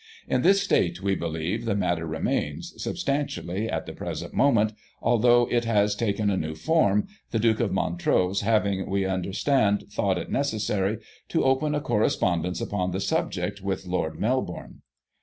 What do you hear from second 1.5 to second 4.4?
the matter re mains, substantially, at the present